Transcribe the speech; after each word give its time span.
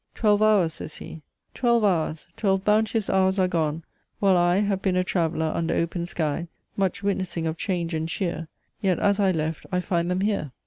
"Twelve 0.15 0.41
hours," 0.41 0.73
says 0.73 0.95
he, 0.95 1.21
"Twelve 1.53 1.83
hours, 1.83 2.25
twelve 2.35 2.65
bounteous 2.65 3.07
hours 3.07 3.37
are 3.37 3.47
gone, 3.47 3.83
while 4.17 4.35
I 4.35 4.61
Have 4.61 4.81
been 4.81 4.95
a 4.95 5.03
traveller 5.03 5.51
under 5.53 5.75
open 5.75 6.07
sky, 6.07 6.47
Much 6.75 7.03
witnessing 7.03 7.45
of 7.45 7.55
change 7.55 7.93
and 7.93 8.09
cheer, 8.09 8.47
Yet 8.81 8.97
as 8.97 9.19
I 9.19 9.29
left 9.29 9.67
I 9.71 9.79
find 9.79 10.09
them 10.09 10.21
here!" 10.21 10.53